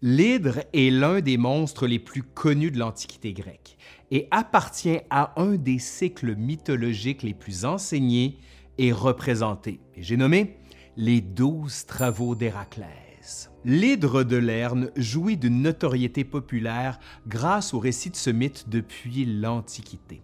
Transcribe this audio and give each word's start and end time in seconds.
L'hydre 0.00 0.60
est 0.72 0.90
l'un 0.90 1.20
des 1.20 1.36
monstres 1.36 1.88
les 1.88 1.98
plus 1.98 2.22
connus 2.22 2.70
de 2.70 2.78
l'Antiquité 2.78 3.32
grecque 3.32 3.76
et 4.12 4.28
appartient 4.30 5.00
à 5.10 5.32
un 5.40 5.56
des 5.56 5.80
cycles 5.80 6.36
mythologiques 6.36 7.24
les 7.24 7.34
plus 7.34 7.64
enseignés 7.64 8.38
et 8.78 8.92
représentés. 8.92 9.80
J'ai 9.96 10.16
nommé 10.16 10.56
les 10.96 11.20
douze 11.20 11.84
travaux 11.84 12.36
d'Héraclès. 12.36 13.50
L'hydre 13.64 14.22
de 14.22 14.36
Lerne 14.36 14.92
jouit 14.94 15.36
d'une 15.36 15.62
notoriété 15.62 16.22
populaire 16.22 17.00
grâce 17.26 17.74
au 17.74 17.80
récit 17.80 18.10
de 18.10 18.16
ce 18.16 18.30
mythe 18.30 18.68
depuis 18.68 19.24
l'Antiquité. 19.24 20.22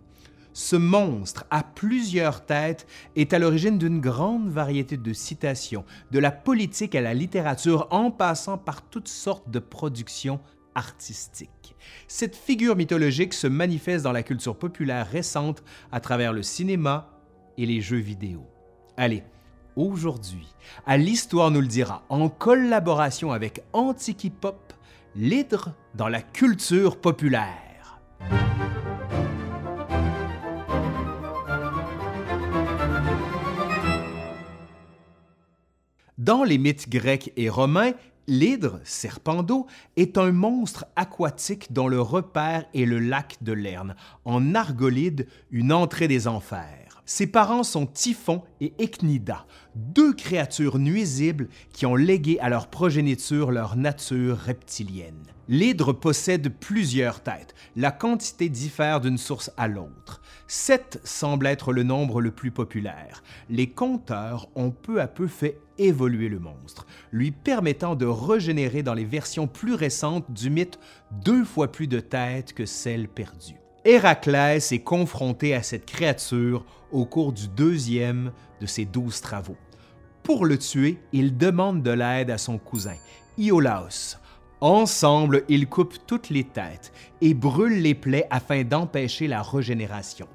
Ce 0.54 0.76
monstre 0.76 1.44
à 1.50 1.64
plusieurs 1.64 2.46
têtes 2.46 2.86
est 3.16 3.32
à 3.32 3.40
l'origine 3.40 3.76
d'une 3.76 4.00
grande 4.00 4.48
variété 4.48 4.96
de 4.96 5.12
citations, 5.12 5.84
de 6.12 6.20
la 6.20 6.30
politique 6.30 6.94
à 6.94 7.00
la 7.00 7.12
littérature, 7.12 7.88
en 7.90 8.12
passant 8.12 8.56
par 8.56 8.82
toutes 8.82 9.08
sortes 9.08 9.50
de 9.50 9.58
productions 9.58 10.38
artistiques. 10.76 11.74
Cette 12.06 12.36
figure 12.36 12.76
mythologique 12.76 13.34
se 13.34 13.48
manifeste 13.48 14.04
dans 14.04 14.12
la 14.12 14.22
culture 14.22 14.56
populaire 14.56 15.08
récente 15.10 15.64
à 15.90 15.98
travers 15.98 16.32
le 16.32 16.44
cinéma 16.44 17.10
et 17.58 17.66
les 17.66 17.80
jeux 17.80 17.98
vidéo. 17.98 18.46
Allez, 18.96 19.24
aujourd'hui, 19.74 20.46
à 20.86 20.96
l'Histoire 20.96 21.50
nous 21.50 21.62
le 21.62 21.66
dira, 21.66 22.04
en 22.08 22.28
collaboration 22.28 23.32
avec 23.32 23.64
Antiquipop, 23.72 24.72
l'hydre 25.16 25.74
dans 25.96 26.08
la 26.08 26.22
culture 26.22 27.00
populaire. 27.00 27.63
Dans 36.24 36.42
les 36.42 36.56
mythes 36.56 36.88
grecs 36.88 37.34
et 37.36 37.50
romains, 37.50 37.92
l'hydre, 38.28 38.80
serpent 38.82 39.42
d'eau, 39.42 39.66
est 39.96 40.16
un 40.16 40.32
monstre 40.32 40.86
aquatique 40.96 41.70
dont 41.70 41.86
le 41.86 42.00
repère 42.00 42.64
est 42.72 42.86
le 42.86 42.98
lac 42.98 43.36
de 43.42 43.52
Lerne, 43.52 43.94
en 44.24 44.54
Argolide, 44.54 45.28
une 45.50 45.70
entrée 45.70 46.08
des 46.08 46.26
enfers. 46.26 46.83
Ses 47.06 47.26
parents 47.26 47.64
sont 47.64 47.86
Typhon 47.86 48.42
et 48.62 48.72
Echnida, 48.78 49.46
deux 49.74 50.14
créatures 50.14 50.78
nuisibles 50.78 51.48
qui 51.72 51.84
ont 51.84 51.96
légué 51.96 52.38
à 52.40 52.48
leur 52.48 52.68
progéniture 52.68 53.50
leur 53.50 53.76
nature 53.76 54.38
reptilienne. 54.38 55.22
L'hydre 55.48 55.92
possède 55.92 56.48
plusieurs 56.48 57.22
têtes. 57.22 57.54
La 57.76 57.90
quantité 57.90 58.48
diffère 58.48 59.02
d'une 59.02 59.18
source 59.18 59.50
à 59.58 59.68
l'autre. 59.68 60.22
Sept 60.46 60.98
semble 61.04 61.46
être 61.46 61.74
le 61.74 61.82
nombre 61.82 62.22
le 62.22 62.30
plus 62.30 62.50
populaire. 62.50 63.22
Les 63.50 63.68
compteurs 63.68 64.48
ont 64.54 64.70
peu 64.70 65.02
à 65.02 65.06
peu 65.06 65.26
fait 65.26 65.58
évoluer 65.76 66.30
le 66.30 66.38
monstre, 66.38 66.86
lui 67.12 67.30
permettant 67.30 67.96
de 67.96 68.06
régénérer 68.06 68.82
dans 68.82 68.94
les 68.94 69.04
versions 69.04 69.46
plus 69.46 69.74
récentes 69.74 70.30
du 70.32 70.48
mythe 70.48 70.78
deux 71.22 71.44
fois 71.44 71.70
plus 71.70 71.88
de 71.88 72.00
têtes 72.00 72.54
que 72.54 72.64
celles 72.64 73.08
perdues. 73.08 73.63
Héraclès 73.86 74.72
est 74.72 74.78
confronté 74.78 75.54
à 75.54 75.62
cette 75.62 75.84
créature 75.84 76.64
au 76.90 77.04
cours 77.04 77.34
du 77.34 77.48
deuxième 77.48 78.32
de 78.62 78.66
ses 78.66 78.86
douze 78.86 79.20
travaux. 79.20 79.58
Pour 80.22 80.46
le 80.46 80.56
tuer, 80.56 80.98
il 81.12 81.36
demande 81.36 81.82
de 81.82 81.90
l'aide 81.90 82.30
à 82.30 82.38
son 82.38 82.56
cousin, 82.56 82.96
Iolaos. 83.36 84.16
Ensemble, 84.62 85.44
ils 85.50 85.68
coupent 85.68 85.98
toutes 86.06 86.30
les 86.30 86.44
têtes 86.44 86.94
et 87.20 87.34
brûlent 87.34 87.82
les 87.82 87.94
plaies 87.94 88.26
afin 88.30 88.64
d'empêcher 88.64 89.26
la 89.26 89.42
régénération. 89.42 90.28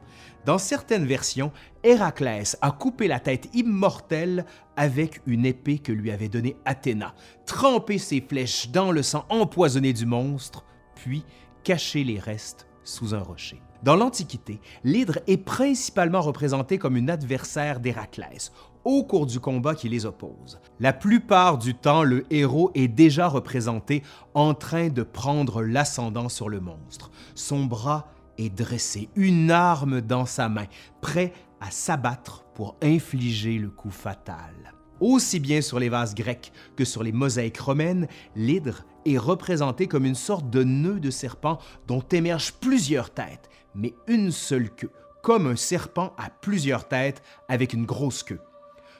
Dans 0.45 0.59
certaines 0.59 1.07
versions, 1.07 1.51
Héraclès 1.83 2.55
a 2.61 2.69
coupé 2.69 3.07
la 3.07 3.19
tête 3.19 3.49
immortelle 3.55 4.45
avec 4.77 5.21
une 5.25 5.47
épée 5.47 5.79
que 5.79 5.91
lui 5.91 6.11
avait 6.11 6.29
donnée 6.29 6.55
Athéna, 6.65 7.15
trempé 7.47 7.97
ses 7.97 8.21
flèches 8.21 8.69
dans 8.69 8.91
le 8.91 9.01
sang 9.01 9.25
empoisonné 9.29 9.91
du 9.91 10.05
monstre, 10.05 10.65
puis 10.93 11.23
caché 11.63 12.03
les 12.03 12.19
restes 12.19 12.68
sous 12.89 13.15
un 13.15 13.19
rocher. 13.19 13.61
Dans 13.83 13.95
l'Antiquité, 13.95 14.59
l'hydre 14.83 15.19
est 15.27 15.37
principalement 15.37 16.19
représenté 16.19 16.77
comme 16.77 16.97
une 16.97 17.09
adversaire 17.09 17.79
d'Héraclès 17.79 18.51
au 18.83 19.03
cours 19.03 19.25
du 19.25 19.39
combat 19.39 19.75
qui 19.75 19.87
les 19.87 20.05
oppose. 20.05 20.59
La 20.79 20.93
plupart 20.93 21.57
du 21.57 21.75
temps, 21.75 22.03
le 22.03 22.25
héros 22.29 22.71
est 22.75 22.87
déjà 22.87 23.27
représenté 23.27 24.03
en 24.33 24.53
train 24.53 24.89
de 24.89 25.03
prendre 25.03 25.61
l'ascendant 25.61 26.29
sur 26.29 26.49
le 26.49 26.59
monstre. 26.59 27.11
Son 27.35 27.65
bras 27.65 28.07
est 28.37 28.49
dressé, 28.49 29.09
une 29.15 29.51
arme 29.51 30.01
dans 30.01 30.25
sa 30.25 30.49
main, 30.49 30.65
prêt 31.01 31.33
à 31.61 31.71
s'abattre 31.71 32.45
pour 32.53 32.75
infliger 32.81 33.57
le 33.57 33.69
coup 33.69 33.91
fatal. 33.91 34.73
Aussi 34.99 35.39
bien 35.39 35.61
sur 35.61 35.79
les 35.79 35.89
vases 35.89 36.13
grecs 36.13 36.51
que 36.75 36.83
sur 36.85 37.03
les 37.03 37.11
mosaïques 37.11 37.59
romaines, 37.59 38.07
l'hydre 38.35 38.83
est 39.05 39.17
représenté 39.17 39.87
comme 39.87 40.05
une 40.05 40.15
sorte 40.15 40.49
de 40.49 40.63
nœud 40.63 40.99
de 40.99 41.09
serpent 41.09 41.59
dont 41.87 42.03
émergent 42.11 42.53
plusieurs 42.53 43.11
têtes, 43.11 43.49
mais 43.75 43.93
une 44.07 44.31
seule 44.31 44.69
queue, 44.69 44.91
comme 45.21 45.47
un 45.47 45.55
serpent 45.55 46.13
à 46.17 46.29
plusieurs 46.29 46.87
têtes 46.87 47.21
avec 47.47 47.73
une 47.73 47.85
grosse 47.85 48.23
queue. 48.23 48.41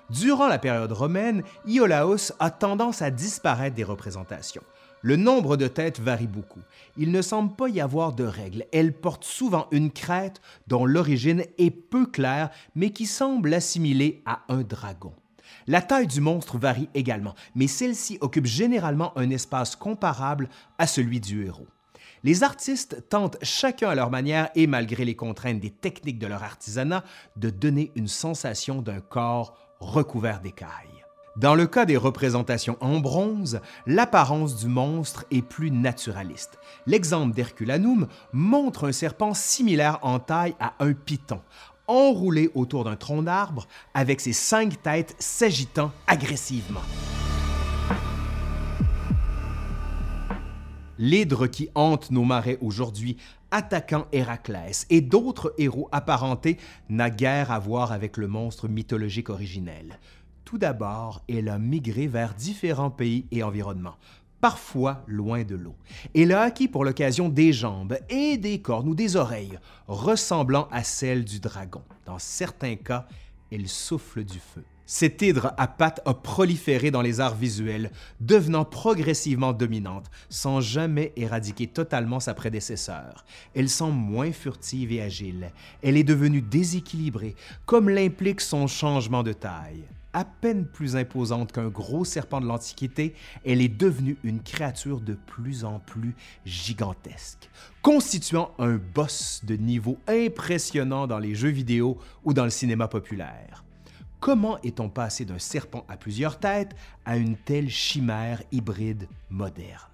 Durant 0.09 0.47
la 0.47 0.57
période 0.57 0.91
romaine, 0.91 1.43
Iolaos 1.67 2.31
a 2.39 2.49
tendance 2.49 3.01
à 3.01 3.11
disparaître 3.11 3.75
des 3.75 3.83
représentations. 3.83 4.63
Le 5.01 5.15
nombre 5.15 5.55
de 5.55 5.67
têtes 5.67 5.99
varie 5.99 6.27
beaucoup. 6.27 6.61
Il 6.97 7.11
ne 7.11 7.21
semble 7.21 7.55
pas 7.55 7.69
y 7.69 7.79
avoir 7.79 8.13
de 8.13 8.25
règle. 8.25 8.65
Elle 8.73 8.93
porte 8.93 9.23
souvent 9.23 9.67
une 9.71 9.91
crête 9.91 10.41
dont 10.67 10.85
l'origine 10.85 11.43
est 11.57 11.71
peu 11.71 12.05
claire, 12.05 12.49
mais 12.75 12.89
qui 12.89 13.05
semble 13.05 13.53
assimilée 13.53 14.21
à 14.25 14.41
un 14.49 14.61
dragon. 14.61 15.13
La 15.67 15.81
taille 15.81 16.07
du 16.07 16.21
monstre 16.21 16.57
varie 16.57 16.89
également, 16.93 17.35
mais 17.55 17.67
celle-ci 17.67 18.17
occupe 18.21 18.45
généralement 18.45 19.17
un 19.17 19.29
espace 19.29 19.75
comparable 19.75 20.49
à 20.77 20.87
celui 20.87 21.19
du 21.19 21.45
héros. 21.45 21.67
Les 22.23 22.43
artistes 22.43 23.07
tentent 23.09 23.37
chacun 23.41 23.89
à 23.89 23.95
leur 23.95 24.09
manière 24.09 24.49
et 24.55 24.67
malgré 24.67 25.05
les 25.05 25.15
contraintes 25.15 25.59
des 25.59 25.69
techniques 25.69 26.19
de 26.19 26.27
leur 26.27 26.43
artisanat 26.43 27.03
de 27.37 27.49
donner 27.49 27.91
une 27.95 28.09
sensation 28.09 28.81
d'un 28.81 28.99
corps 28.99 29.57
recouvert 29.79 30.41
d'écailles. 30.41 30.99
Dans 31.37 31.55
le 31.55 31.67
cas 31.67 31.85
des 31.85 31.95
représentations 31.95 32.75
en 32.81 32.99
bronze, 32.99 33.61
l'apparence 33.85 34.57
du 34.57 34.67
monstre 34.67 35.23
est 35.31 35.41
plus 35.41 35.71
naturaliste. 35.71 36.59
L'exemple 36.85 37.33
d'Herculanum 37.33 38.07
montre 38.33 38.89
un 38.89 38.91
serpent 38.91 39.33
similaire 39.33 39.99
en 40.01 40.19
taille 40.19 40.55
à 40.59 40.73
un 40.79 40.91
python, 40.91 41.39
enroulé 41.89 42.49
autour 42.55 42.85
d'un 42.85 42.95
tronc 42.95 43.23
d'arbre 43.23 43.67
avec 43.93 44.21
ses 44.21 44.31
cinq 44.31 44.81
têtes 44.81 45.15
s'agitant 45.19 45.91
agressivement. 46.07 46.83
L'hydre 50.97 51.47
qui 51.47 51.69
hante 51.75 52.11
nos 52.11 52.25
marais 52.25 52.57
aujourd'hui, 52.61 53.17
attaquant 53.51 54.05
Héraclès 54.11 54.85
et 54.89 55.01
d'autres 55.01 55.53
héros 55.57 55.87
apparentés, 55.91 56.57
n'a 56.89 57.09
guère 57.09 57.51
à 57.51 57.59
voir 57.59 57.91
avec 57.91 58.17
le 58.17 58.27
monstre 58.27 58.67
mythologique 58.67 59.29
originel. 59.29 59.97
Tout 60.43 60.57
d'abord, 60.57 61.21
elle 61.29 61.47
a 61.47 61.57
migré 61.57 62.07
vers 62.07 62.33
différents 62.33 62.89
pays 62.89 63.25
et 63.31 63.43
environnements, 63.43 63.95
parfois 64.41 65.03
loin 65.07 65.43
de 65.43 65.55
l'eau. 65.55 65.75
Elle 66.15 66.31
a 66.31 66.41
acquis 66.41 66.67
pour 66.67 66.85
l'occasion 66.85 67.29
des 67.29 67.53
jambes 67.53 67.97
et 68.09 68.37
des 68.37 68.61
cornes 68.61 68.89
ou 68.89 68.95
des 68.95 69.15
oreilles 69.15 69.59
ressemblant 69.87 70.67
à 70.71 70.83
celles 70.83 71.25
du 71.25 71.39
dragon. 71.39 71.83
Dans 72.05 72.19
certains 72.19 72.75
cas, 72.75 73.07
elle 73.51 73.67
souffle 73.67 74.23
du 74.23 74.39
feu. 74.39 74.63
Cette 74.91 75.21
hydre 75.21 75.53
à 75.57 75.67
pattes 75.67 76.01
a 76.05 76.15
proliféré 76.15 76.89
dans 76.89 77.03
les 77.03 77.19
arts 77.19 77.35
visuels, 77.35 77.91
devenant 78.21 78.65
progressivement 78.65 79.53
dominante, 79.53 80.09
sans 80.29 80.61
jamais 80.61 81.13
éradiquer 81.15 81.67
totalement 81.67 82.19
sa 82.19 82.33
prédécesseur. 82.33 83.23
Elle 83.53 83.69
semble 83.69 83.99
moins 83.99 84.31
furtive 84.31 84.91
et 84.91 85.03
agile. 85.03 85.51
Elle 85.83 85.95
est 85.95 86.03
devenue 86.03 86.41
déséquilibrée, 86.41 87.35
comme 87.67 87.87
l'implique 87.87 88.41
son 88.41 88.65
changement 88.65 89.21
de 89.21 89.33
taille. 89.33 89.83
À 90.11 90.25
peine 90.25 90.65
plus 90.65 90.95
imposante 90.95 91.51
qu'un 91.51 91.67
gros 91.67 92.03
serpent 92.03 92.41
de 92.41 92.47
l'Antiquité, 92.47 93.13
elle 93.45 93.61
est 93.61 93.67
devenue 93.67 94.17
une 94.23 94.41
créature 94.41 95.01
de 95.01 95.13
plus 95.13 95.63
en 95.63 95.79
plus 95.79 96.15
gigantesque, 96.45 97.47
constituant 97.83 98.51
un 98.57 98.77
boss 98.77 99.41
de 99.45 99.55
niveau 99.55 99.99
impressionnant 100.07 101.05
dans 101.05 101.19
les 101.19 101.35
jeux 101.35 101.49
vidéo 101.49 101.99
ou 102.23 102.33
dans 102.33 102.43
le 102.43 102.49
cinéma 102.49 102.87
populaire. 102.87 103.63
Comment 104.19 104.59
est-on 104.63 104.89
passé 104.89 105.25
d'un 105.25 105.37
serpent 105.37 105.85
à 105.87 105.95
plusieurs 105.95 106.39
têtes 106.39 106.75
à 107.05 107.15
une 107.15 107.37
telle 107.37 107.69
chimère 107.69 108.41
hybride 108.51 109.07
moderne? 109.29 109.89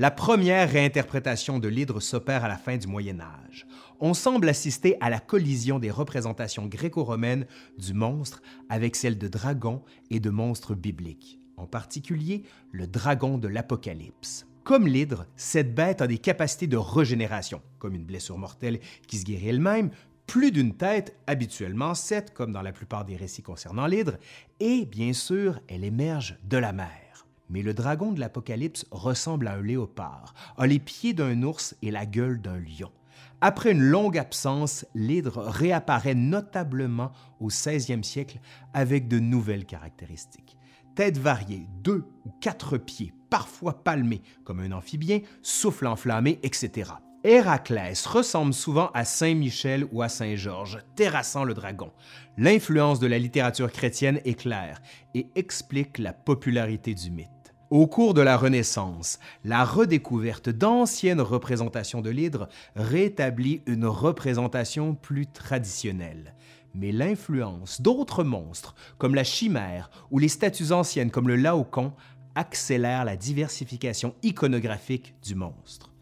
La 0.00 0.12
première 0.12 0.70
réinterprétation 0.70 1.58
de 1.58 1.66
l'hydre 1.66 1.98
s'opère 1.98 2.44
à 2.44 2.48
la 2.48 2.56
fin 2.56 2.76
du 2.76 2.86
Moyen 2.86 3.18
Âge. 3.20 3.66
On 4.00 4.14
semble 4.14 4.48
assister 4.48 4.96
à 5.00 5.10
la 5.10 5.18
collision 5.18 5.80
des 5.80 5.90
représentations 5.90 6.66
gréco-romaines 6.66 7.46
du 7.78 7.94
monstre 7.94 8.42
avec 8.68 8.94
celles 8.94 9.18
de 9.18 9.26
dragons 9.26 9.82
et 10.10 10.20
de 10.20 10.30
monstres 10.30 10.76
bibliques, 10.76 11.40
en 11.56 11.66
particulier 11.66 12.44
le 12.70 12.86
dragon 12.86 13.38
de 13.38 13.48
l'Apocalypse. 13.48 14.46
Comme 14.62 14.86
l'hydre, 14.86 15.26
cette 15.34 15.74
bête 15.74 16.00
a 16.00 16.06
des 16.06 16.18
capacités 16.18 16.68
de 16.68 16.76
régénération, 16.76 17.60
comme 17.80 17.96
une 17.96 18.04
blessure 18.04 18.38
mortelle 18.38 18.78
qui 19.08 19.18
se 19.18 19.24
guérit 19.24 19.48
elle-même, 19.48 19.90
plus 20.28 20.52
d'une 20.52 20.76
tête, 20.76 21.16
habituellement 21.26 21.94
sept, 21.94 22.32
comme 22.32 22.52
dans 22.52 22.62
la 22.62 22.72
plupart 22.72 23.04
des 23.04 23.16
récits 23.16 23.42
concernant 23.42 23.88
l'hydre, 23.88 24.18
et 24.60 24.84
bien 24.84 25.12
sûr, 25.12 25.58
elle 25.66 25.82
émerge 25.82 26.38
de 26.44 26.58
la 26.58 26.72
mer. 26.72 27.26
Mais 27.50 27.62
le 27.62 27.74
dragon 27.74 28.12
de 28.12 28.20
l'Apocalypse 28.20 28.86
ressemble 28.92 29.48
à 29.48 29.54
un 29.54 29.62
léopard, 29.62 30.34
a 30.56 30.68
les 30.68 30.78
pieds 30.78 31.14
d'un 31.14 31.42
ours 31.42 31.74
et 31.82 31.90
la 31.90 32.06
gueule 32.06 32.40
d'un 32.40 32.58
lion. 32.58 32.92
Après 33.40 33.70
une 33.70 33.82
longue 33.82 34.18
absence, 34.18 34.84
l'hydre 34.94 35.44
réapparaît 35.44 36.16
notablement 36.16 37.12
au 37.38 37.50
16e 37.50 38.02
siècle 38.02 38.40
avec 38.74 39.06
de 39.06 39.20
nouvelles 39.20 39.64
caractéristiques. 39.64 40.56
Tête 40.96 41.18
variée, 41.18 41.68
deux 41.84 42.04
ou 42.24 42.30
quatre 42.40 42.78
pieds, 42.78 43.12
parfois 43.30 43.84
palmés 43.84 44.22
comme 44.42 44.58
un 44.58 44.72
amphibien, 44.72 45.20
souffle 45.42 45.86
enflammé, 45.86 46.40
etc. 46.42 46.90
Héraclès 47.22 48.06
ressemble 48.06 48.54
souvent 48.54 48.90
à 48.94 49.04
Saint 49.04 49.34
Michel 49.34 49.86
ou 49.92 50.02
à 50.02 50.08
Saint 50.08 50.34
Georges, 50.34 50.78
terrassant 50.96 51.44
le 51.44 51.54
dragon. 51.54 51.92
L'influence 52.36 52.98
de 52.98 53.06
la 53.06 53.18
littérature 53.18 53.70
chrétienne 53.70 54.20
est 54.24 54.34
claire 54.34 54.80
et 55.14 55.28
explique 55.36 55.98
la 55.98 56.12
popularité 56.12 56.94
du 56.94 57.10
mythe. 57.12 57.37
Au 57.70 57.86
cours 57.86 58.14
de 58.14 58.22
la 58.22 58.38
Renaissance, 58.38 59.18
la 59.44 59.62
redécouverte 59.62 60.48
d'anciennes 60.48 61.20
représentations 61.20 62.00
de 62.00 62.08
l'hydre 62.08 62.48
rétablit 62.76 63.60
une 63.66 63.84
représentation 63.84 64.94
plus 64.94 65.26
traditionnelle 65.26 66.34
mais 66.74 66.92
l'influence 66.92 67.80
d'autres 67.80 68.22
monstres, 68.24 68.74
comme 68.98 69.14
la 69.14 69.24
chimère 69.24 69.90
ou 70.10 70.18
les 70.18 70.28
statues 70.28 70.70
anciennes 70.70 71.10
comme 71.10 71.26
le 71.26 71.34
laocoon, 71.34 71.92
accélère 72.34 73.04
la 73.04 73.16
diversification 73.16 74.14
iconographique 74.22 75.14
du 75.24 75.34
monstre. 75.34 75.92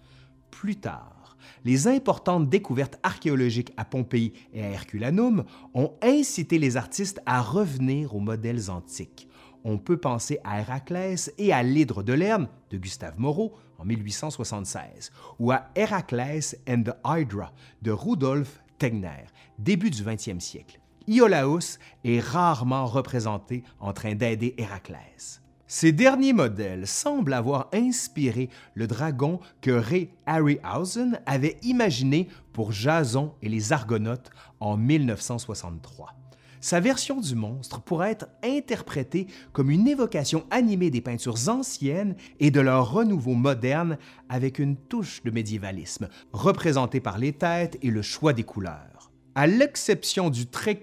Plus 0.51 0.77
tard, 0.77 1.37
les 1.65 1.89
importantes 1.89 2.51
découvertes 2.51 2.99
archéologiques 3.03 3.73
à 3.77 3.85
Pompéi 3.85 4.33
et 4.53 4.63
à 4.63 4.69
Herculanum 4.69 5.45
ont 5.73 5.93
incité 6.03 6.59
les 6.59 6.77
artistes 6.77 7.23
à 7.25 7.41
revenir 7.41 8.15
aux 8.15 8.21
modèles 8.21 8.71
antiques. 8.71 9.29
On 9.69 9.79
peut 9.79 9.97
penser 9.97 10.39
à 10.45 10.61
Héraclès 10.61 11.33
et 11.39 11.53
à 11.53 11.65
l'Hydre 11.65 12.05
de 12.05 12.13
Lerne 12.13 12.47
de 12.71 12.79
Gustave 12.79 13.19
Moreau 13.19 13.53
en 13.79 13.85
1876 13.85 15.11
ou 15.41 15.51
à 15.51 15.71
Héraclès 15.75 16.57
and 16.69 16.85
the 16.85 16.95
Hydra 17.05 17.53
de 17.83 17.91
Rudolf 17.91 18.63
Tegner, 18.79 19.27
début 19.59 19.91
du 19.91 20.05
20e 20.05 20.39
siècle. 20.39 20.79
Iolaus 21.09 21.81
est 22.05 22.21
rarement 22.21 22.87
représenté 22.87 23.65
en 23.81 23.93
train 23.93 24.15
d'aider 24.15 24.55
Héraclès. 24.57 25.43
Ces 25.67 25.91
derniers 25.91 26.33
modèles 26.33 26.87
semblent 26.87 27.35
avoir 27.35 27.69
inspiré 27.73 28.51
le 28.75 28.87
dragon 28.87 29.41
que 29.63 29.73
Ray 29.73 30.11
Harryhausen 30.27 31.21
avait 31.27 31.57
imaginé 31.63 32.29
pour 32.53 32.71
Jason 32.71 33.35
et 33.43 33.49
les 33.49 33.73
Argonautes 33.73 34.31
en 34.61 34.77
1963. 34.77 36.15
Sa 36.61 36.81
version 36.81 37.21
du 37.21 37.35
monstre 37.35 37.81
pourrait 37.81 38.13
être 38.13 38.29
interprétée 38.43 39.27
comme 39.53 39.71
une 39.71 39.89
évocation 39.89 40.45
animée 40.51 40.91
des 40.91 41.01
peintures 41.01 41.49
anciennes 41.49 42.17
et 42.41 42.51
de 42.51 42.61
leur 42.61 42.93
renouveau 42.93 43.35
moderne 43.35 43.99
avec 44.29 44.59
une 44.59 44.77
touche 44.77 45.23
de 45.23 45.31
médiévalisme, 45.31 46.09
représentée 46.33 47.01
par 47.01 47.19
les 47.19 47.33
têtes 47.33 47.79
et 47.83 47.91
le 47.91 48.03
choix 48.03 48.33
des 48.33 48.45
couleurs. 48.45 49.11
À 49.35 49.47
l'exception 49.47 50.31
du 50.31 50.47
très 50.47 50.83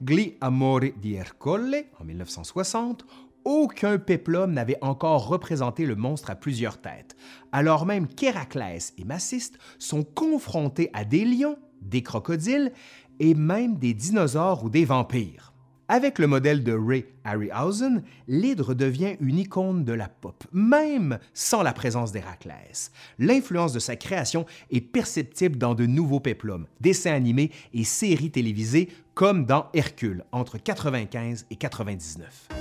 Gli 0.00 0.36
Amore 0.40 0.92
di 1.00 1.14
Ercole 1.14 1.84
en 1.98 2.04
1960, 2.04 3.04
aucun 3.44 3.98
péplum 3.98 4.52
n'avait 4.52 4.78
encore 4.80 5.26
représenté 5.26 5.86
le 5.86 5.96
monstre 5.96 6.30
à 6.30 6.36
plusieurs 6.36 6.80
têtes, 6.80 7.16
alors 7.52 7.86
même 7.86 8.06
qu'Héraclès 8.06 8.92
et 8.98 9.04
Maciste 9.04 9.58
sont 9.78 10.04
confrontés 10.04 10.90
à 10.92 11.04
des 11.04 11.24
lions, 11.24 11.56
des 11.80 12.02
crocodiles 12.02 12.72
et 13.20 13.34
même 13.34 13.76
des 13.76 13.94
dinosaures 13.94 14.64
ou 14.64 14.70
des 14.70 14.84
vampires. 14.84 15.52
Avec 15.92 16.20
le 16.20 16.28
modèle 16.28 16.62
de 16.62 16.72
Ray 16.72 17.04
Harryhausen, 17.24 18.04
l'hydre 18.28 18.74
devient 18.74 19.16
une 19.20 19.38
icône 19.38 19.84
de 19.84 19.92
la 19.92 20.08
pop, 20.08 20.44
même 20.52 21.18
sans 21.34 21.62
la 21.62 21.72
présence 21.72 22.12
d'Héraclès. 22.12 22.92
L'influence 23.18 23.72
de 23.72 23.80
sa 23.80 23.96
création 23.96 24.46
est 24.70 24.80
perceptible 24.80 25.58
dans 25.58 25.74
de 25.74 25.86
nouveaux 25.86 26.20
péplums, 26.20 26.66
dessins 26.80 27.12
animés 27.12 27.50
et 27.74 27.82
séries 27.82 28.30
télévisées 28.30 28.88
comme 29.14 29.46
dans 29.46 29.66
Hercule 29.74 30.24
entre 30.30 30.58
95 30.58 31.46
et 31.50 31.56
99. 31.56 32.59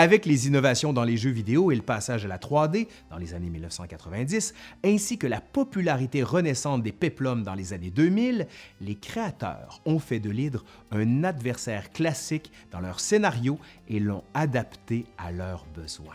Avec 0.00 0.26
les 0.26 0.46
innovations 0.46 0.92
dans 0.92 1.02
les 1.02 1.16
jeux 1.16 1.32
vidéo 1.32 1.72
et 1.72 1.74
le 1.74 1.82
passage 1.82 2.24
à 2.24 2.28
la 2.28 2.38
3D 2.38 2.86
dans 3.10 3.18
les 3.18 3.34
années 3.34 3.50
1990, 3.50 4.54
ainsi 4.84 5.18
que 5.18 5.26
la 5.26 5.40
popularité 5.40 6.22
renaissante 6.22 6.84
des 6.84 6.92
péplums 6.92 7.42
dans 7.42 7.54
les 7.54 7.72
années 7.72 7.90
2000, 7.90 8.46
les 8.80 8.94
créateurs 8.94 9.82
ont 9.86 9.98
fait 9.98 10.20
de 10.20 10.30
l'hydre 10.30 10.64
un 10.92 11.24
adversaire 11.24 11.90
classique 11.90 12.52
dans 12.70 12.78
leur 12.78 13.00
scénario 13.00 13.58
et 13.88 13.98
l'ont 13.98 14.22
adapté 14.34 15.04
à 15.18 15.32
leurs 15.32 15.66
besoins. 15.74 16.14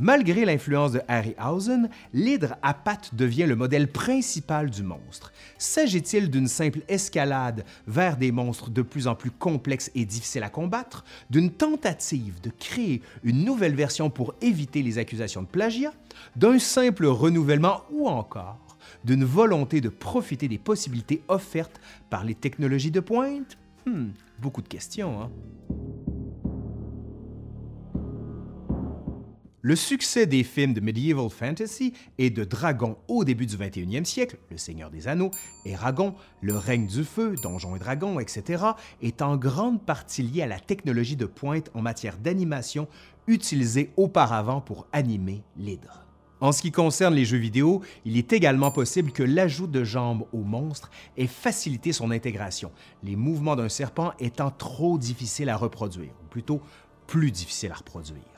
Malgré 0.00 0.44
l'influence 0.44 0.92
de 0.92 1.00
Harryhausen, 1.08 1.88
l'hydre 2.12 2.54
à 2.62 2.72
pattes 2.72 3.16
devient 3.16 3.46
le 3.46 3.56
modèle 3.56 3.90
principal 3.90 4.70
du 4.70 4.84
monstre. 4.84 5.32
S'agit-il 5.58 6.30
d'une 6.30 6.46
simple 6.46 6.82
escalade 6.86 7.64
vers 7.88 8.16
des 8.16 8.30
monstres 8.30 8.70
de 8.70 8.82
plus 8.82 9.08
en 9.08 9.16
plus 9.16 9.32
complexes 9.32 9.90
et 9.96 10.04
difficiles 10.04 10.44
à 10.44 10.50
combattre, 10.50 11.04
d'une 11.30 11.50
tentative 11.50 12.40
de 12.40 12.50
créer 12.50 13.02
une 13.24 13.44
nouvelle 13.44 13.74
version 13.74 14.08
pour 14.08 14.34
éviter 14.40 14.82
les 14.82 14.98
accusations 14.98 15.42
de 15.42 15.48
plagiat, 15.48 15.92
d'un 16.36 16.60
simple 16.60 17.06
renouvellement 17.06 17.82
ou 17.90 18.08
encore 18.08 18.58
d'une 19.04 19.24
volonté 19.24 19.80
de 19.80 19.88
profiter 19.88 20.48
des 20.48 20.58
possibilités 20.58 21.22
offertes 21.28 21.80
par 22.08 22.24
les 22.24 22.34
technologies 22.34 22.90
de 22.90 23.00
pointe? 23.00 23.58
Hmm, 23.86 24.08
beaucoup 24.38 24.62
de 24.62 24.68
questions, 24.68 25.22
hein? 25.22 25.30
Le 29.68 29.76
succès 29.76 30.24
des 30.24 30.44
films 30.44 30.72
de 30.72 30.80
medieval 30.80 31.28
fantasy 31.28 31.92
et 32.16 32.30
de 32.30 32.42
dragons 32.42 32.96
au 33.06 33.22
début 33.22 33.44
du 33.44 33.54
21e 33.54 34.06
siècle, 34.06 34.38
Le 34.50 34.56
Seigneur 34.56 34.88
des 34.88 35.08
Anneaux, 35.08 35.30
Eragon, 35.66 36.14
Le 36.40 36.56
règne 36.56 36.86
du 36.86 37.04
feu, 37.04 37.34
Donjons 37.42 37.76
et 37.76 37.78
Dragons, 37.78 38.18
etc., 38.18 38.64
est 39.02 39.20
en 39.20 39.36
grande 39.36 39.84
partie 39.84 40.22
lié 40.22 40.40
à 40.40 40.46
la 40.46 40.58
technologie 40.58 41.16
de 41.16 41.26
pointe 41.26 41.70
en 41.74 41.82
matière 41.82 42.16
d'animation 42.16 42.88
utilisée 43.26 43.90
auparavant 43.98 44.62
pour 44.62 44.86
animer 44.94 45.42
l'hydre. 45.58 46.06
En 46.40 46.52
ce 46.52 46.62
qui 46.62 46.72
concerne 46.72 47.12
les 47.12 47.26
jeux 47.26 47.36
vidéo, 47.36 47.82
il 48.06 48.16
est 48.16 48.32
également 48.32 48.70
possible 48.70 49.12
que 49.12 49.22
l'ajout 49.22 49.66
de 49.66 49.84
jambes 49.84 50.24
au 50.32 50.44
monstre 50.44 50.90
ait 51.18 51.26
facilité 51.26 51.92
son 51.92 52.10
intégration, 52.10 52.72
les 53.02 53.16
mouvements 53.16 53.54
d'un 53.54 53.68
serpent 53.68 54.14
étant 54.18 54.50
trop 54.50 54.96
difficiles 54.96 55.50
à 55.50 55.58
reproduire, 55.58 56.14
ou 56.24 56.28
plutôt 56.30 56.62
plus 57.06 57.30
difficiles 57.30 57.72
à 57.72 57.74
reproduire. 57.74 58.37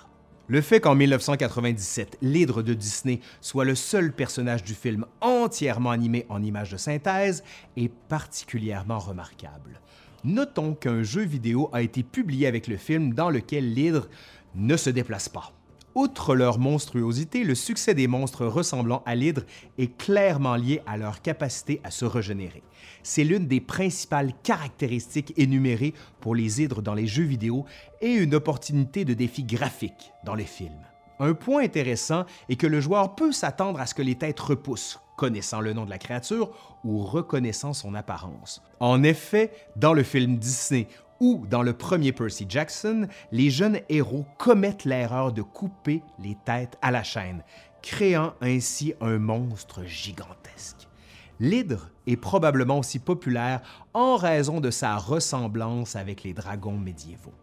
Le 0.51 0.61
fait 0.63 0.81
qu'en 0.81 0.97
1997, 0.97 2.19
l'hydre 2.23 2.65
de 2.65 2.75
Disney 2.75 3.21
soit 3.41 3.65
le 3.65 3.77
seul 3.77 4.13
personnage 4.13 4.65
du 4.65 4.75
film 4.75 5.07
entièrement 5.21 5.93
animé 5.93 6.27
en 6.29 6.43
images 6.43 6.73
de 6.73 6.77
synthèse 6.77 7.45
est 7.77 7.93
particulièrement 8.09 8.99
remarquable. 8.99 9.81
Notons 10.25 10.75
qu'un 10.75 11.05
jeu 11.05 11.23
vidéo 11.23 11.71
a 11.73 11.83
été 11.83 12.03
publié 12.03 12.49
avec 12.49 12.67
le 12.67 12.79
film 12.79 13.15
dans 13.15 13.31
lequel 13.31 13.73
l'hydre 13.73 14.09
ne 14.57 14.77
se 14.77 14.91
déplace 14.91 15.29
pas. 15.29 15.53
Outre 15.97 16.37
leur 16.37 16.61
monstruosité, 16.61 17.43
le 17.43 17.57
succès 17.57 17.95
des 17.95 18.07
monstres 18.07 18.47
ressemblant 18.47 19.03
à 19.07 19.17
l'hydre 19.17 19.43
est 19.77 19.97
clairement 19.97 20.55
lié 20.55 20.83
à 20.87 20.97
leur 20.97 21.21
capacité 21.21 21.81
à 21.83 21.91
se 21.91 22.05
régénérer. 22.05 22.63
C'est 23.03 23.25
l'une 23.25 23.49
des 23.49 23.61
principales 23.61 24.33
caractéristiques 24.45 25.35
énumérées 25.37 25.95
pour 26.21 26.37
les 26.37 26.63
hydres 26.63 26.81
dans 26.81 26.95
les 26.95 27.09
jeux 27.09 27.25
vidéo 27.25 27.65
et 28.01 28.13
une 28.13 28.37
opportunité 28.37 29.05
de 29.05 29.15
défi 29.15 29.43
graphique 29.43 30.13
dans 30.25 30.37
les 30.37 30.45
films. 30.45 30.87
Un 31.19 31.35
point 31.35 31.65
intéressant 31.65 32.25
est 32.49 32.57
que 32.57 32.67
le 32.69 32.81
joueur 32.81 33.15
peut 33.15 33.33
s'attendre 33.33 33.81
à 33.81 33.87
ce 33.87 33.95
que 33.95 34.03
les 34.03 34.15
têtes 34.15 34.41
repoussent, 34.41 35.01
connaissant 35.17 35.61
le 35.61 35.73
nom 35.73 35.85
de 35.85 35.91
la 35.91 35.99
créature 35.99 36.79
ou 36.85 37.05
reconnaissant 37.05 37.73
son 37.73 37.95
apparence. 37.95 38.63
En 38.79 39.03
effet, 39.03 39.53
dans 39.77 39.93
le 39.93 40.03
film 40.03 40.39
Disney 40.39 40.87
ou 41.21 41.45
dans 41.49 41.63
le 41.63 41.75
premier 41.75 42.13
Percy 42.13 42.47
Jackson, 42.49 43.07
les 43.31 43.51
jeunes 43.51 43.81
héros 43.89 44.25
commettent 44.39 44.85
l'erreur 44.85 45.33
de 45.33 45.43
couper 45.43 46.03
les 46.19 46.37
têtes 46.45 46.79
à 46.83 46.91
la 46.91 47.03
chaîne, 47.03 47.45
créant 47.83 48.35
ainsi 48.41 48.95
un 49.01 49.19
monstre 49.19 49.85
gigantesque. 49.85 50.89
L'hydre 51.39 51.91
est 52.07 52.17
probablement 52.17 52.79
aussi 52.79 52.99
populaire 52.99 53.61
en 53.95 54.17
raison 54.17 54.61
de 54.61 54.71
sa 54.71 54.97
ressemblance 54.97 55.97
avec 55.97 56.23
les 56.23 56.35
dragons 56.35 56.77
médiévaux. 56.77 57.35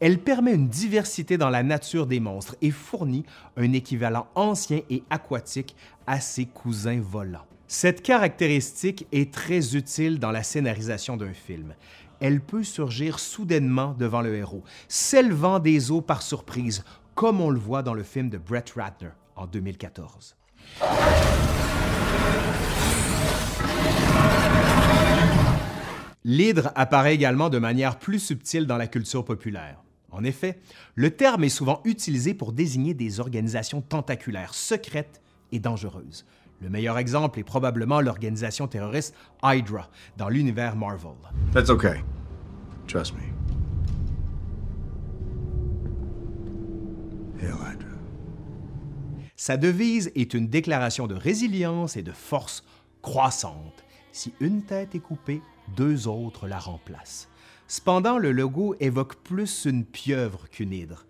Elle 0.00 0.18
permet 0.18 0.54
une 0.54 0.68
diversité 0.68 1.38
dans 1.38 1.50
la 1.50 1.62
nature 1.62 2.06
des 2.06 2.20
monstres 2.20 2.56
et 2.62 2.70
fournit 2.70 3.24
un 3.56 3.72
équivalent 3.72 4.26
ancien 4.34 4.80
et 4.90 5.04
aquatique 5.08 5.76
à 6.06 6.20
ses 6.20 6.46
cousins 6.46 7.00
volants. 7.00 7.46
Cette 7.66 8.02
caractéristique 8.02 9.06
est 9.10 9.32
très 9.32 9.74
utile 9.74 10.18
dans 10.18 10.30
la 10.30 10.42
scénarisation 10.42 11.16
d'un 11.16 11.32
film 11.32 11.74
elle 12.20 12.40
peut 12.40 12.64
surgir 12.64 13.18
soudainement 13.18 13.94
devant 13.98 14.22
le 14.22 14.34
héros, 14.34 14.64
s'élevant 14.88 15.58
des 15.58 15.90
eaux 15.90 16.00
par 16.00 16.22
surprise, 16.22 16.84
comme 17.14 17.40
on 17.40 17.50
le 17.50 17.58
voit 17.58 17.82
dans 17.82 17.94
le 17.94 18.02
film 18.02 18.30
de 18.30 18.38
Brett 18.38 18.72
Ratner 18.76 19.10
en 19.36 19.46
2014. 19.46 20.36
L'hydre 26.26 26.72
apparaît 26.74 27.14
également 27.14 27.50
de 27.50 27.58
manière 27.58 27.98
plus 27.98 28.18
subtile 28.18 28.66
dans 28.66 28.78
la 28.78 28.86
culture 28.86 29.24
populaire. 29.24 29.82
En 30.10 30.24
effet, 30.24 30.60
le 30.94 31.10
terme 31.10 31.44
est 31.44 31.48
souvent 31.48 31.82
utilisé 31.84 32.34
pour 32.34 32.52
désigner 32.52 32.94
des 32.94 33.20
organisations 33.20 33.82
tentaculaires, 33.82 34.54
secrètes 34.54 35.20
et 35.52 35.58
dangereuses. 35.58 36.24
Le 36.64 36.70
meilleur 36.70 36.96
exemple 36.96 37.38
est 37.38 37.44
probablement 37.44 38.00
l'organisation 38.00 38.66
terroriste 38.66 39.14
Hydra 39.42 39.90
dans 40.16 40.30
l'univers 40.30 40.76
Marvel. 40.76 41.12
That's 41.52 41.68
okay. 41.68 42.02
Trust 42.88 43.12
me. 43.12 43.20
Hail 47.38 47.50
Hydra. 47.50 47.90
Sa 49.36 49.58
devise 49.58 50.10
est 50.14 50.32
une 50.32 50.48
déclaration 50.48 51.06
de 51.06 51.14
résilience 51.14 51.98
et 51.98 52.02
de 52.02 52.12
force 52.12 52.64
croissante. 53.02 53.84
Si 54.12 54.32
une 54.40 54.62
tête 54.62 54.94
est 54.94 55.00
coupée, 55.00 55.42
deux 55.76 56.08
autres 56.08 56.48
la 56.48 56.58
remplacent. 56.58 57.28
Cependant, 57.68 58.16
le 58.16 58.32
logo 58.32 58.74
évoque 58.80 59.16
plus 59.16 59.66
une 59.66 59.84
pieuvre 59.84 60.48
qu'une 60.48 60.72
hydre. 60.72 61.04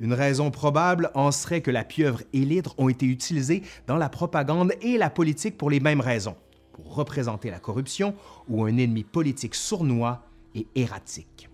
Une 0.00 0.12
raison 0.12 0.52
probable 0.52 1.10
en 1.14 1.32
serait 1.32 1.60
que 1.60 1.72
la 1.72 1.82
pieuvre 1.82 2.22
et 2.32 2.44
l'hydre 2.44 2.74
ont 2.78 2.88
été 2.88 3.06
utilisées 3.06 3.62
dans 3.88 3.96
la 3.96 4.08
propagande 4.08 4.72
et 4.80 4.96
la 4.96 5.10
politique 5.10 5.58
pour 5.58 5.70
les 5.70 5.80
mêmes 5.80 6.00
raisons, 6.00 6.36
pour 6.72 6.94
représenter 6.94 7.50
la 7.50 7.58
corruption 7.58 8.14
ou 8.48 8.64
un 8.64 8.76
ennemi 8.76 9.02
politique 9.02 9.56
sournois 9.56 10.22
et 10.54 10.68
erratique. 10.76 11.48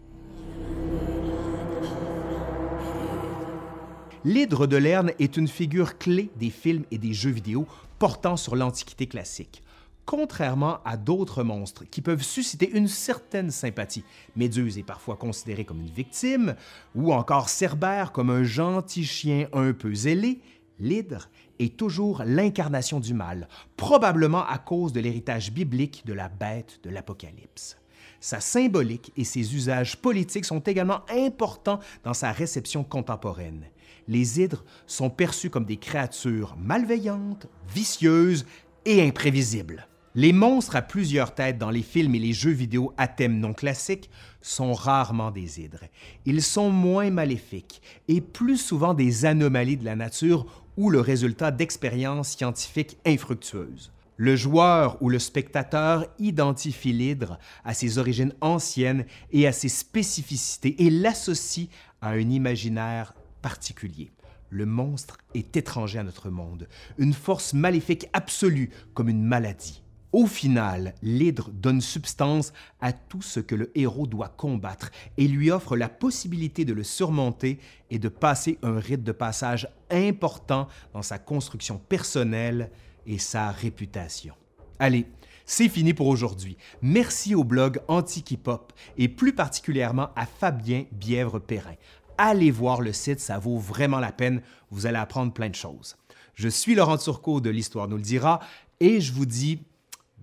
L'hydre 4.26 4.66
de 4.66 4.76
Lerne 4.76 5.12
est 5.18 5.36
une 5.38 5.48
figure 5.48 5.96
clé 5.98 6.30
des 6.36 6.50
films 6.50 6.84
et 6.90 6.98
des 6.98 7.14
jeux 7.14 7.30
vidéo 7.30 7.66
portant 7.98 8.36
sur 8.36 8.56
l'Antiquité 8.56 9.06
classique. 9.06 9.62
Contrairement 10.06 10.80
à 10.84 10.98
d'autres 10.98 11.42
monstres 11.44 11.84
qui 11.90 12.02
peuvent 12.02 12.22
susciter 12.22 12.70
une 12.70 12.88
certaine 12.88 13.50
sympathie, 13.50 14.04
Méduse 14.36 14.76
est 14.76 14.82
parfois 14.82 15.16
considérée 15.16 15.64
comme 15.64 15.80
une 15.80 15.90
victime, 15.90 16.56
ou 16.94 17.12
encore 17.12 17.48
Cerbère 17.48 18.12
comme 18.12 18.28
un 18.28 18.44
gentil 18.44 19.04
chien 19.04 19.48
un 19.54 19.72
peu 19.72 19.94
zélé, 19.94 20.40
l'hydre 20.78 21.30
est 21.58 21.76
toujours 21.76 22.22
l'incarnation 22.26 23.00
du 23.00 23.14
mal, 23.14 23.48
probablement 23.76 24.46
à 24.46 24.58
cause 24.58 24.92
de 24.92 25.00
l'héritage 25.00 25.52
biblique 25.52 26.02
de 26.04 26.12
la 26.12 26.28
bête 26.28 26.80
de 26.82 26.90
l'Apocalypse. 26.90 27.78
Sa 28.20 28.40
symbolique 28.40 29.12
et 29.16 29.24
ses 29.24 29.54
usages 29.54 29.96
politiques 29.96 30.44
sont 30.44 30.60
également 30.60 31.00
importants 31.10 31.80
dans 32.04 32.14
sa 32.14 32.32
réception 32.32 32.84
contemporaine. 32.84 33.64
Les 34.06 34.40
hydres 34.40 34.64
sont 34.86 35.08
perçus 35.08 35.50
comme 35.50 35.64
des 35.64 35.78
créatures 35.78 36.56
malveillantes, 36.58 37.46
vicieuses 37.68 38.44
et 38.84 39.06
imprévisibles. 39.06 39.86
Les 40.16 40.32
monstres 40.32 40.76
à 40.76 40.82
plusieurs 40.82 41.34
têtes 41.34 41.58
dans 41.58 41.70
les 41.70 41.82
films 41.82 42.14
et 42.14 42.20
les 42.20 42.32
jeux 42.32 42.52
vidéo 42.52 42.94
à 42.96 43.08
thème 43.08 43.40
non 43.40 43.52
classique 43.52 44.10
sont 44.40 44.72
rarement 44.72 45.32
des 45.32 45.60
hydres. 45.60 45.86
Ils 46.24 46.40
sont 46.40 46.70
moins 46.70 47.10
maléfiques 47.10 47.82
et 48.06 48.20
plus 48.20 48.58
souvent 48.58 48.94
des 48.94 49.24
anomalies 49.24 49.76
de 49.76 49.84
la 49.84 49.96
nature 49.96 50.46
ou 50.76 50.88
le 50.88 51.00
résultat 51.00 51.50
d'expériences 51.50 52.36
scientifiques 52.36 52.96
infructueuses. 53.04 53.90
Le 54.16 54.36
joueur 54.36 55.02
ou 55.02 55.08
le 55.08 55.18
spectateur 55.18 56.06
identifie 56.20 56.92
l'hydre 56.92 57.40
à 57.64 57.74
ses 57.74 57.98
origines 57.98 58.34
anciennes 58.40 59.06
et 59.32 59.48
à 59.48 59.52
ses 59.52 59.68
spécificités 59.68 60.84
et 60.84 60.90
l'associe 60.90 61.66
à 62.00 62.10
un 62.10 62.30
imaginaire 62.30 63.14
particulier. 63.42 64.12
Le 64.48 64.64
monstre 64.64 65.18
est 65.34 65.56
étranger 65.56 65.98
à 65.98 66.04
notre 66.04 66.30
monde, 66.30 66.68
une 66.98 67.14
force 67.14 67.52
maléfique 67.52 68.06
absolue 68.12 68.70
comme 68.94 69.08
une 69.08 69.24
maladie. 69.24 69.83
Au 70.14 70.28
final, 70.28 70.94
l'hydre 71.02 71.50
donne 71.50 71.80
substance 71.80 72.52
à 72.80 72.92
tout 72.92 73.20
ce 73.20 73.40
que 73.40 73.56
le 73.56 73.76
héros 73.76 74.06
doit 74.06 74.28
combattre 74.28 74.92
et 75.16 75.26
lui 75.26 75.50
offre 75.50 75.76
la 75.76 75.88
possibilité 75.88 76.64
de 76.64 76.72
le 76.72 76.84
surmonter 76.84 77.58
et 77.90 77.98
de 77.98 78.08
passer 78.08 78.56
un 78.62 78.78
rite 78.78 79.02
de 79.02 79.10
passage 79.10 79.68
important 79.90 80.68
dans 80.92 81.02
sa 81.02 81.18
construction 81.18 81.78
personnelle 81.78 82.70
et 83.08 83.18
sa 83.18 83.50
réputation. 83.50 84.36
Allez, 84.78 85.08
c'est 85.46 85.68
fini 85.68 85.94
pour 85.94 86.06
aujourd'hui. 86.06 86.58
Merci 86.80 87.34
au 87.34 87.42
blog 87.42 87.80
Antiquipop 87.88 88.72
et 88.96 89.08
plus 89.08 89.34
particulièrement 89.34 90.10
à 90.14 90.26
Fabien 90.26 90.84
Bièvre-Perrin. 90.92 91.74
Allez 92.18 92.52
voir 92.52 92.82
le 92.82 92.92
site, 92.92 93.18
ça 93.18 93.40
vaut 93.40 93.58
vraiment 93.58 93.98
la 93.98 94.12
peine, 94.12 94.42
vous 94.70 94.86
allez 94.86 94.98
apprendre 94.98 95.32
plein 95.32 95.48
de 95.48 95.56
choses. 95.56 95.96
Je 96.34 96.48
suis 96.48 96.76
Laurent 96.76 96.98
Turcot 96.98 97.40
de 97.40 97.50
l'Histoire 97.50 97.88
nous 97.88 97.96
le 97.96 98.02
dira 98.02 98.38
et 98.78 99.00
je 99.00 99.12
vous 99.12 99.26
dis 99.26 99.58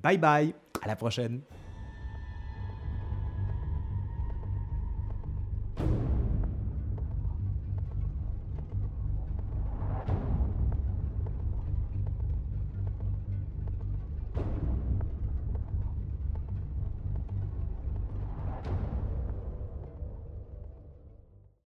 Bye 0.01 0.17
bye, 0.17 0.53
à 0.81 0.88
la 0.88 0.96
prochaine. 0.96 1.41